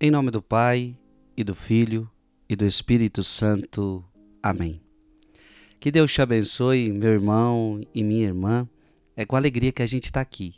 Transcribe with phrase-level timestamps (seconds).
[0.00, 0.96] Em nome do Pai,
[1.36, 2.08] e do Filho,
[2.48, 4.04] e do Espírito Santo.
[4.40, 4.80] Amém.
[5.80, 8.68] Que Deus te abençoe, meu irmão e minha irmã.
[9.16, 10.54] É com alegria que a gente está aqui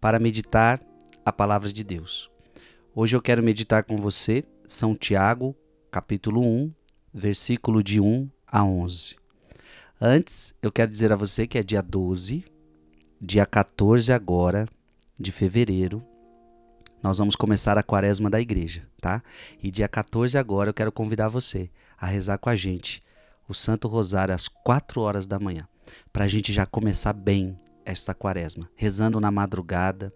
[0.00, 0.80] para meditar
[1.26, 2.30] a palavra de Deus.
[2.94, 5.56] Hoje eu quero meditar com você São Tiago,
[5.90, 6.72] capítulo 1,
[7.12, 9.16] versículo de 1 a 11.
[10.00, 12.44] Antes, eu quero dizer a você que é dia 12,
[13.20, 14.68] dia 14 agora
[15.18, 16.00] de fevereiro,
[17.04, 19.22] nós vamos começar a quaresma da igreja, tá?
[19.62, 21.68] E dia 14 agora eu quero convidar você
[22.00, 23.02] a rezar com a gente
[23.46, 25.68] o Santo Rosário às 4 horas da manhã,
[26.10, 30.10] para a gente já começar bem esta quaresma, rezando na madrugada,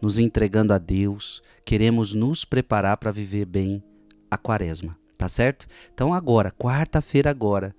[0.00, 3.82] nos entregando a Deus, queremos nos preparar para viver bem
[4.30, 5.66] a quaresma, tá certo?
[5.92, 7.74] Então agora, quarta-feira agora,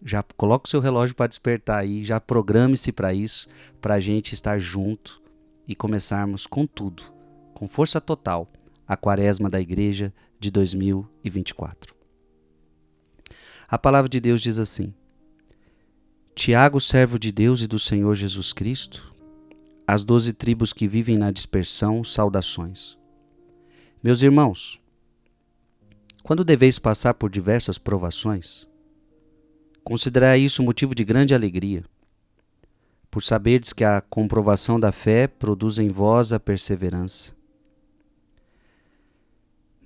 [0.00, 3.48] já coloca o seu relógio para despertar aí, já programe-se para isso,
[3.80, 5.20] para a gente estar junto
[5.66, 7.15] e começarmos com tudo
[7.56, 8.52] com força total
[8.86, 11.94] a quaresma da igreja de 2024.
[13.66, 14.92] A palavra de Deus diz assim:
[16.34, 19.10] Tiago, servo de Deus e do Senhor Jesus Cristo,
[19.86, 22.98] as doze tribos que vivem na dispersão, saudações.
[24.04, 24.78] Meus irmãos,
[26.22, 28.68] quando deveis passar por diversas provações,
[29.82, 31.82] considerai isso motivo de grande alegria,
[33.10, 37.35] por saberdes que a comprovação da fé produz em vós a perseverança.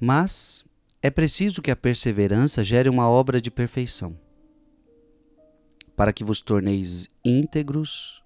[0.01, 0.65] Mas
[1.03, 4.19] é preciso que a perseverança gere uma obra de perfeição,
[5.95, 8.23] para que vos torneis íntegros,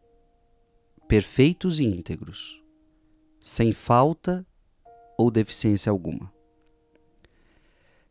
[1.09, 2.63] perfeitos e íntegros,
[3.41, 4.47] sem falta
[5.19, 6.33] ou deficiência alguma.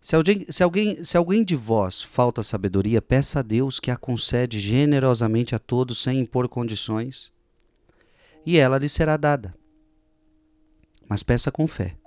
[0.01, 3.95] Se alguém, se, alguém, se alguém de vós falta sabedoria, peça a Deus que a
[3.95, 7.31] concede generosamente a todos sem impor condições,
[8.45, 9.55] e ela lhe será dada.
[11.07, 11.97] Mas peça com fé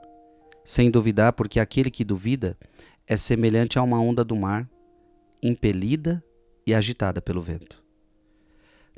[0.66, 2.58] sem duvidar, porque aquele que duvida
[3.06, 4.68] é semelhante a uma onda do mar,
[5.40, 6.22] impelida
[6.66, 7.82] e agitada pelo vento.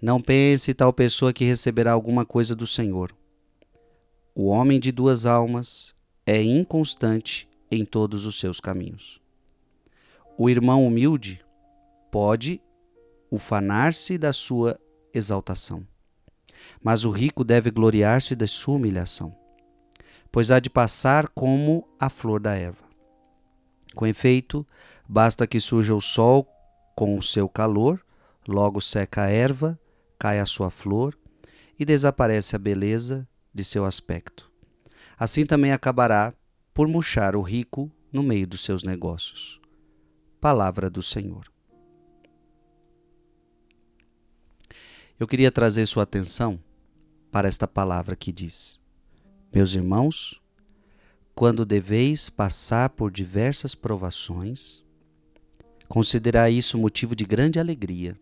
[0.00, 3.14] Não pense tal pessoa que receberá alguma coisa do Senhor.
[4.34, 9.20] O homem de duas almas é inconstante em todos os seus caminhos.
[10.39, 11.45] O irmão humilde
[12.11, 12.62] pode
[13.30, 14.80] ufanar-se da sua
[15.12, 15.86] exaltação,
[16.83, 19.36] mas o rico deve gloriar-se da sua humilhação
[20.30, 22.84] pois há de passar como a flor da erva.
[23.94, 24.66] Com efeito,
[25.08, 26.46] basta que surja o sol
[26.94, 28.05] com o seu calor,
[28.46, 29.78] logo seca a erva,
[30.18, 31.18] cai a sua flor
[31.78, 34.50] e desaparece a beleza de seu aspecto.
[35.18, 36.34] Assim também acabará
[36.72, 39.61] por murchar o rico no meio dos seus negócios.
[40.40, 41.50] Palavra do Senhor.
[45.18, 46.62] Eu queria trazer sua atenção
[47.33, 48.80] para esta palavra que diz:
[49.53, 50.41] meus irmãos,
[51.35, 54.85] quando deveis passar por diversas provações,
[55.89, 58.19] considerai isso motivo de grande alegria,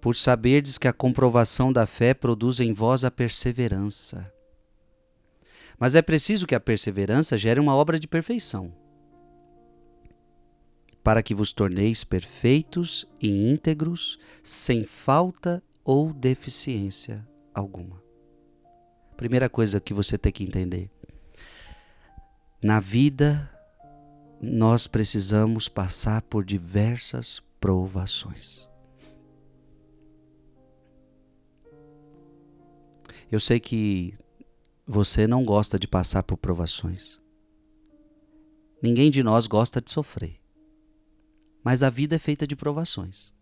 [0.00, 4.32] por saberdes que a comprovação da fé produz em vós a perseverança.
[5.78, 8.74] Mas é preciso que a perseverança gere uma obra de perfeição,
[11.04, 18.02] para que vos torneis perfeitos e íntegros, sem falta ou deficiência alguma.
[19.16, 20.90] Primeira coisa que você tem que entender.
[22.62, 23.50] Na vida,
[24.40, 28.68] nós precisamos passar por diversas provações.
[33.30, 34.14] Eu sei que
[34.86, 37.18] você não gosta de passar por provações.
[38.82, 40.38] Ninguém de nós gosta de sofrer.
[41.64, 43.32] Mas a vida é feita de provações.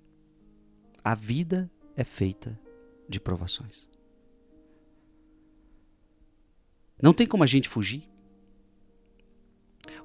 [1.02, 2.56] A vida é feita
[3.08, 3.89] de provações.
[7.02, 8.02] Não tem como a gente fugir.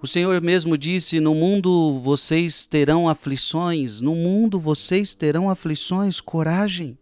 [0.01, 6.97] O Senhor mesmo disse: No mundo vocês terão aflições, no mundo vocês terão aflições, coragem.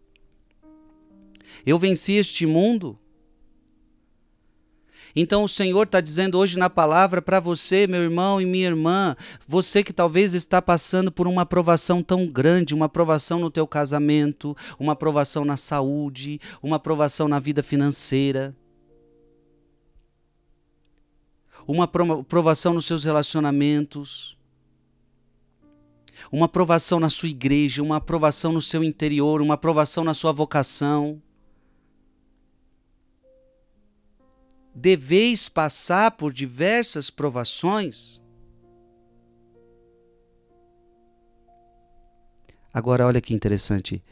[1.65, 2.97] Eu venci este mundo.
[5.15, 9.15] Então o Senhor está dizendo hoje na palavra para você, meu irmão e minha irmã,
[9.47, 14.57] você que talvez está passando por uma aprovação tão grande, uma aprovação no teu casamento,
[14.79, 18.55] uma aprovação na saúde, uma aprovação na vida financeira
[21.67, 24.37] uma provação nos seus relacionamentos,
[26.31, 31.21] uma aprovação na sua igreja, uma aprovação no seu interior, uma aprovação na sua vocação.
[34.73, 38.21] Deveis passar por diversas provações.
[42.73, 44.03] Agora, olha que interessante.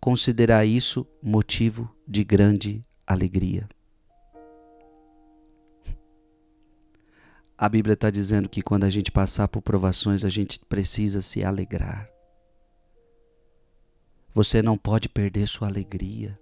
[0.00, 3.68] Considerar isso motivo de grande alegria.
[7.62, 11.44] A Bíblia está dizendo que quando a gente passar por provações, a gente precisa se
[11.44, 12.10] alegrar.
[14.34, 16.36] Você não pode perder sua alegria.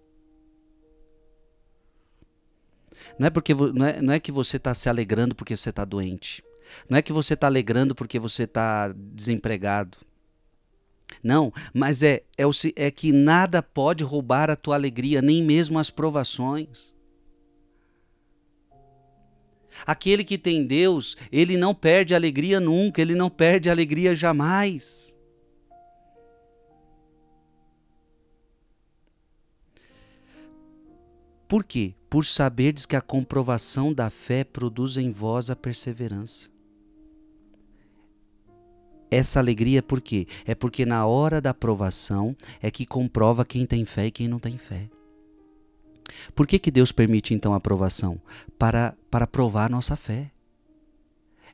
[3.19, 5.85] Não é, porque, não é, não é que você está se alegrando porque você está
[5.85, 6.43] doente.
[6.89, 9.99] Não é que você está alegrando porque você está desempregado.
[11.23, 15.79] Não, mas é, é, o, é que nada pode roubar a tua alegria, nem mesmo
[15.79, 16.95] as provações.
[19.87, 25.17] Aquele que tem Deus, ele não perde alegria nunca, ele não perde alegria jamais.
[31.49, 31.95] Por quê?
[32.09, 36.49] Por saberdes que a comprovação da fé produz em vós a perseverança.
[39.11, 40.29] Essa alegria por quê?
[40.47, 44.39] É porque na hora da provação é que comprova quem tem fé e quem não
[44.39, 44.89] tem fé.
[46.35, 48.21] Por que, que Deus permite então a provação?
[48.59, 50.31] Para, para provar a nossa fé.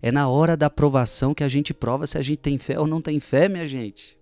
[0.00, 2.86] É na hora da provação que a gente prova se a gente tem fé ou
[2.86, 4.16] não tem fé, minha gente.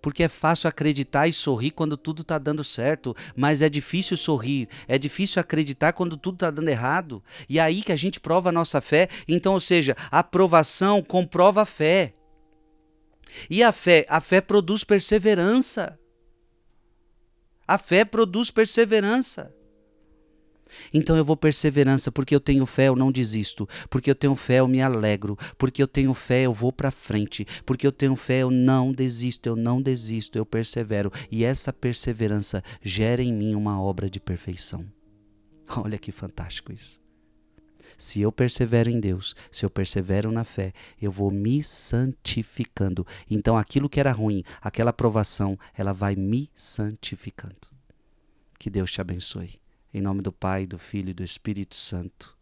[0.00, 4.68] Porque é fácil acreditar e sorrir quando tudo está dando certo, mas é difícil sorrir,
[4.86, 7.22] é difícil acreditar quando tudo está dando errado.
[7.48, 9.08] E é aí que a gente prova a nossa fé.
[9.28, 12.14] Então, ou seja, a provação comprova a fé.
[13.48, 15.99] E a fé, a fé produz perseverança.
[17.70, 19.54] A fé produz perseverança.
[20.92, 23.68] Então eu vou perseverança, porque eu tenho fé, eu não desisto.
[23.88, 25.38] Porque eu tenho fé, eu me alegro.
[25.56, 27.46] Porque eu tenho fé, eu vou para frente.
[27.64, 31.12] Porque eu tenho fé, eu não desisto, eu não desisto, eu persevero.
[31.30, 34.84] E essa perseverança gera em mim uma obra de perfeição.
[35.76, 37.00] Olha que fantástico isso.
[38.00, 43.06] Se eu persevero em Deus, se eu persevero na fé, eu vou me santificando.
[43.30, 47.68] Então aquilo que era ruim, aquela provação, ela vai me santificando.
[48.58, 49.60] Que Deus te abençoe.
[49.92, 52.39] Em nome do Pai, do Filho e do Espírito Santo.